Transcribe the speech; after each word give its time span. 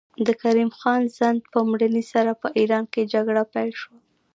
د 0.25 0.27
کریم 0.41 0.69
خان 0.79 1.01
زند 1.17 1.39
په 1.53 1.59
مړینې 1.69 2.03
سره 2.13 2.31
په 2.41 2.47
ایران 2.59 2.85
کې 2.93 3.09
جګړه 3.13 3.43
پیل 3.53 3.71
شوه. 3.81 3.97